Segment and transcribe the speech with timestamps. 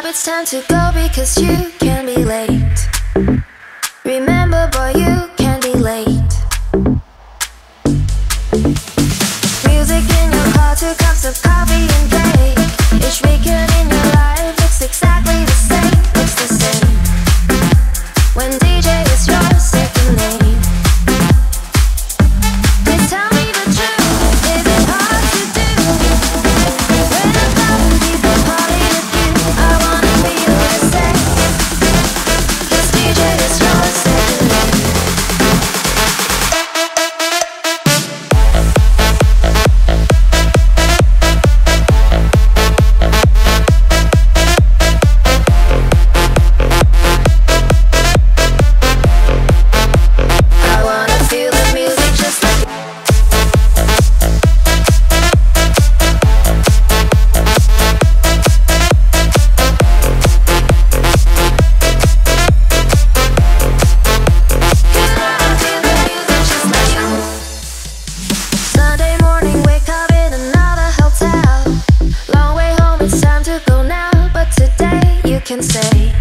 [0.00, 2.88] it's time to go because you can be late.
[4.04, 6.32] Remember, boy, you can be late.
[9.68, 12.58] Music in your car, two cups of coffee and cake.
[13.04, 15.98] Each weekend in your life looks exactly the same.
[16.16, 16.88] Looks the same.
[18.34, 18.50] When
[75.44, 76.12] can say.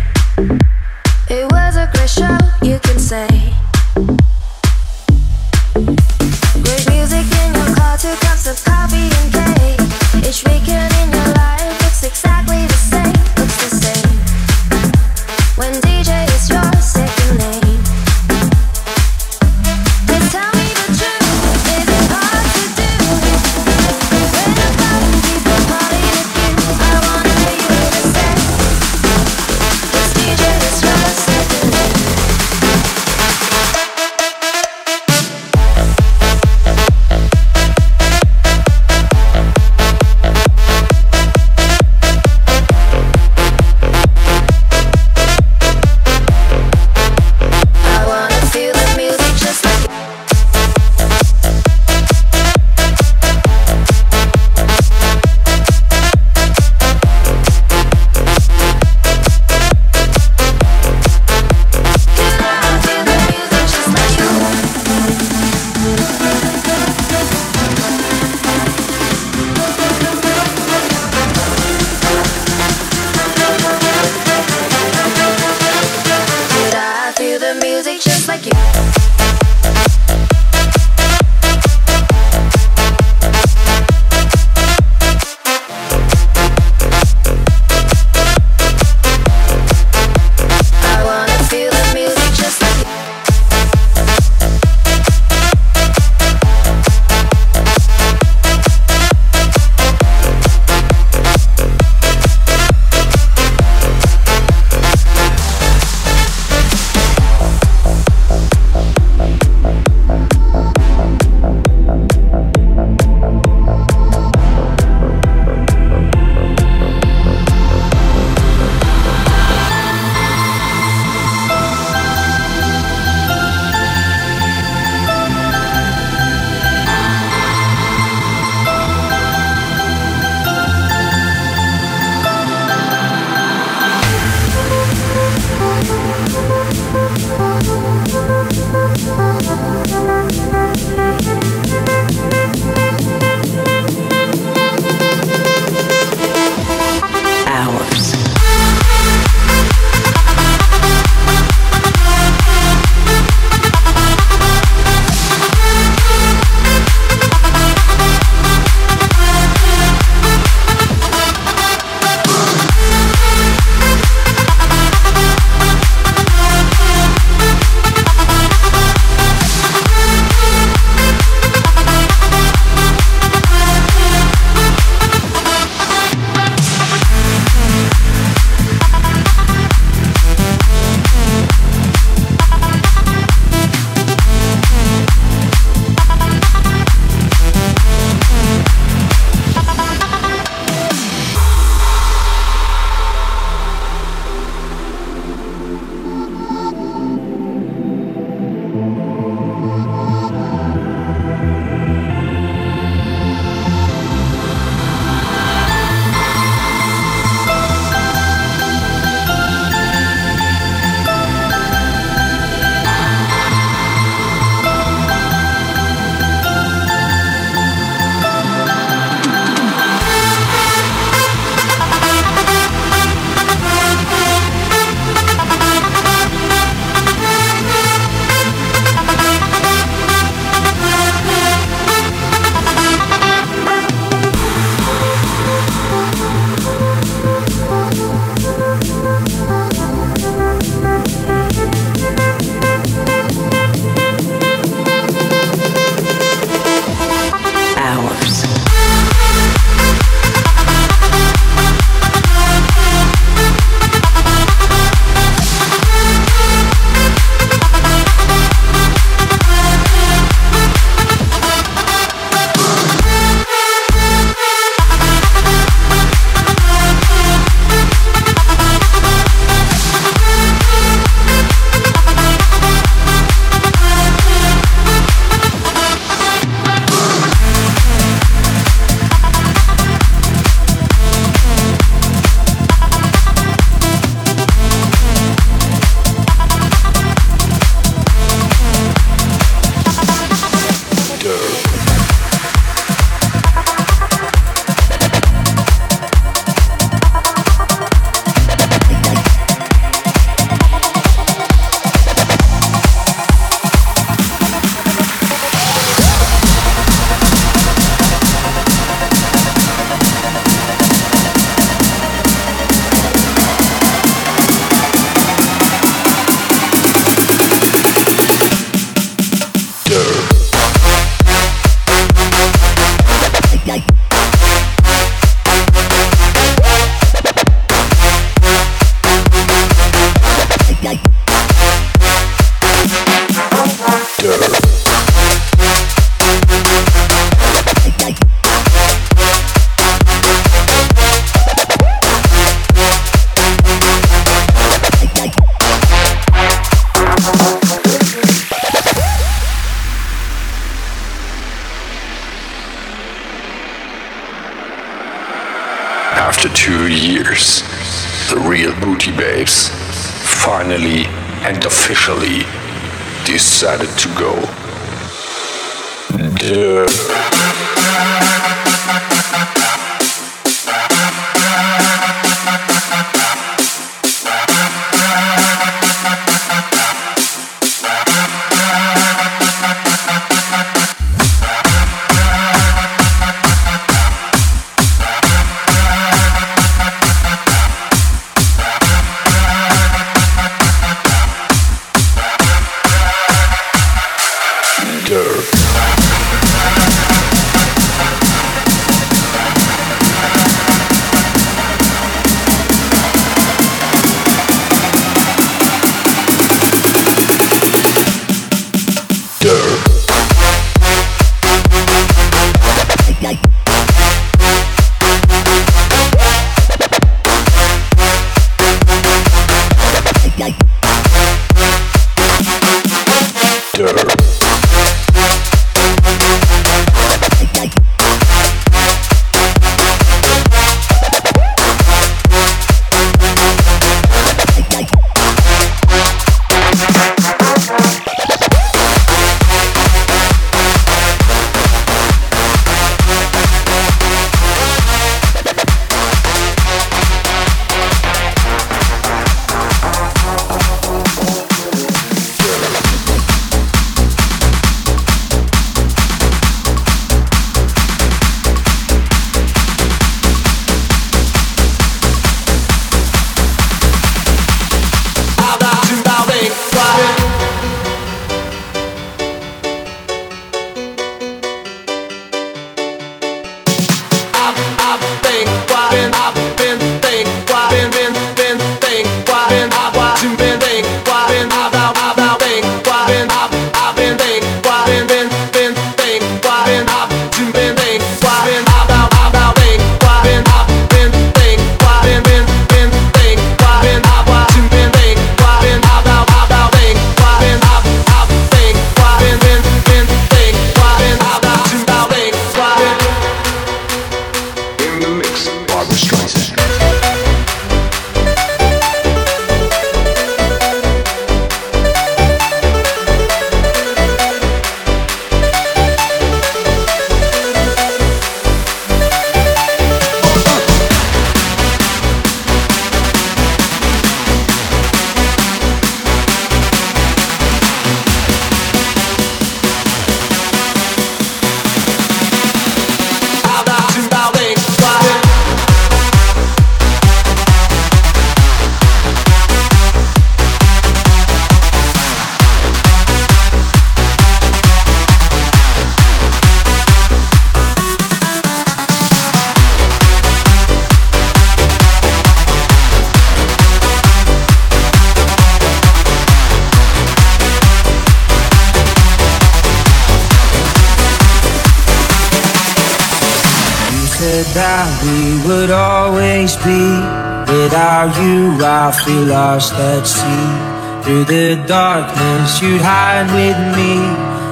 [568.64, 571.04] I feel lost at sea.
[571.04, 573.94] Through the darkness, you'd hide with me.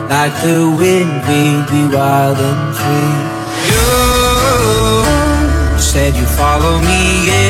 [0.09, 3.17] Like the wind, we'd be wild and free.
[3.69, 3.83] You
[5.79, 7.48] said you'd follow me anywhere.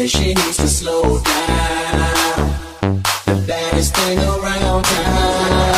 [0.00, 1.22] says she needs to slow down.
[3.26, 5.74] The baddest thing around town.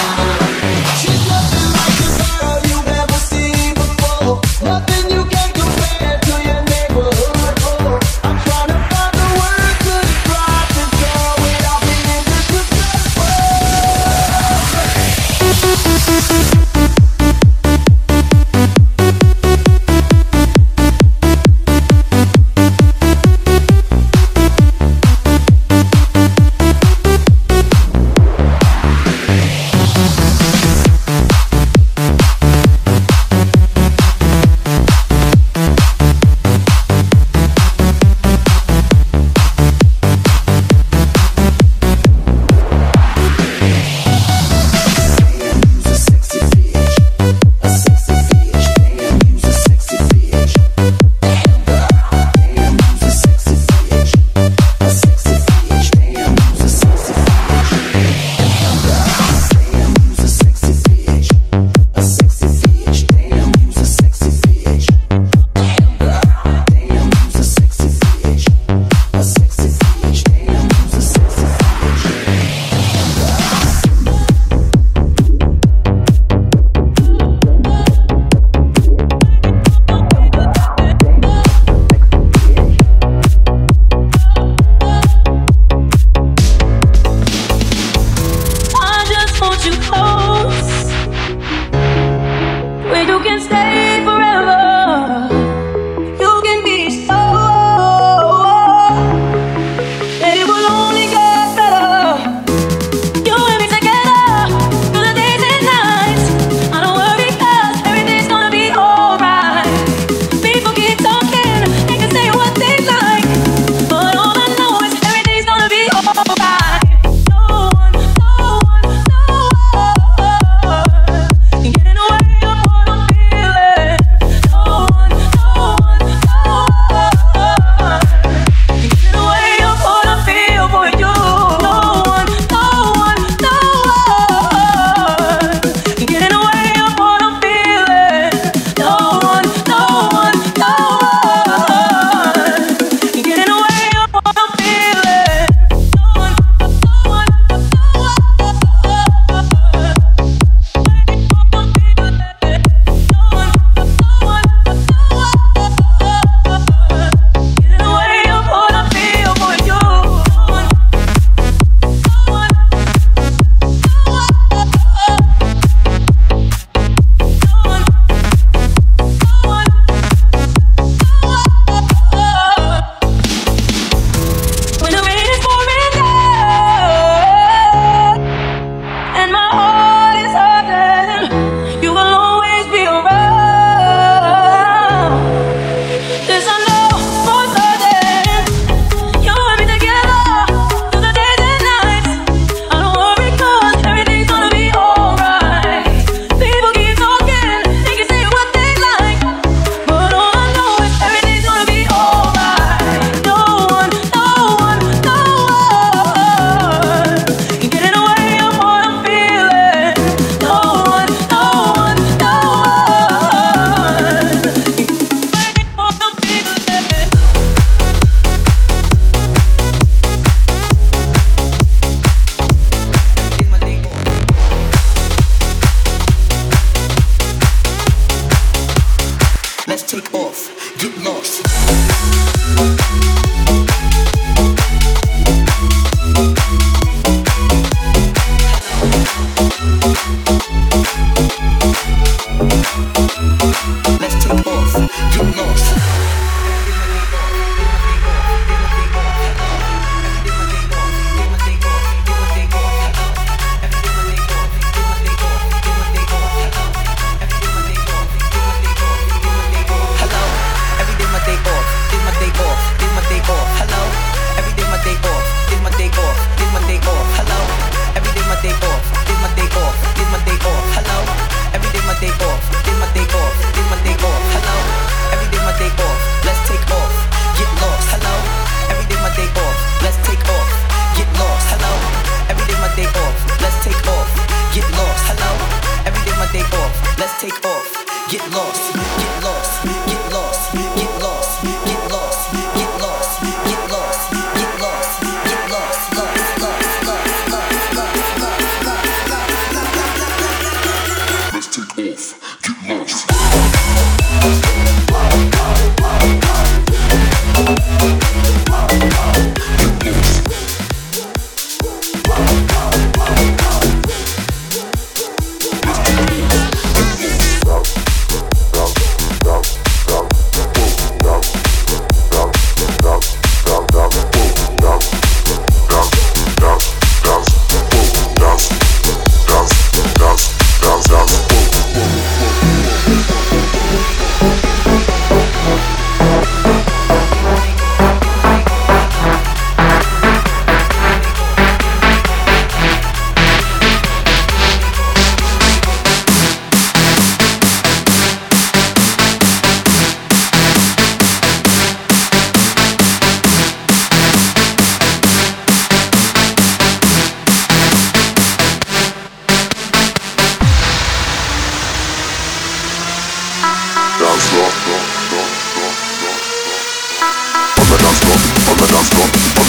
[1.01, 4.41] She's nothing like the girl you've ever seen before.
[4.65, 5.42] Nothing you can.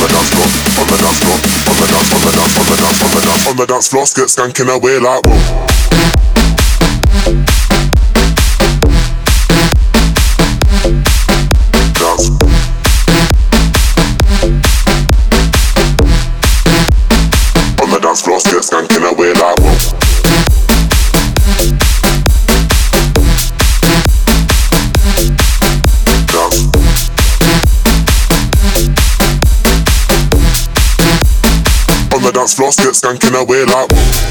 [0.03, 0.47] the dance floor,
[0.81, 3.21] on the dance floor, on the dance, on the dance, on the dance, on the
[3.23, 4.03] dance, on the dance floor.
[4.03, 5.72] Get skanking away like whoa.
[32.43, 34.22] dance floor, skirt skanking away like.